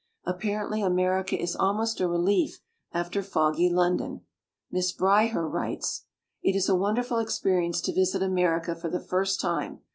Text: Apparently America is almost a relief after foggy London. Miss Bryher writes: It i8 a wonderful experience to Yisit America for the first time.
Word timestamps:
Apparently 0.25 0.81
America 0.81 1.39
is 1.39 1.55
almost 1.55 1.99
a 1.99 2.07
relief 2.07 2.59
after 2.91 3.21
foggy 3.21 3.69
London. 3.69 4.21
Miss 4.71 4.91
Bryher 4.91 5.47
writes: 5.47 6.05
It 6.41 6.55
i8 6.55 6.69
a 6.69 6.75
wonderful 6.75 7.19
experience 7.19 7.81
to 7.81 7.93
Yisit 7.93 8.23
America 8.23 8.73
for 8.75 8.89
the 8.89 8.99
first 8.99 9.39
time. 9.39 9.81